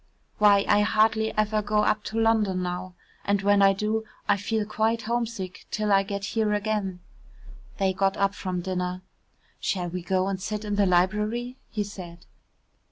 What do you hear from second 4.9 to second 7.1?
homesick till I get here again."